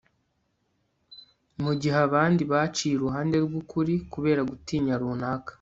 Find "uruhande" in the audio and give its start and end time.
2.95-3.35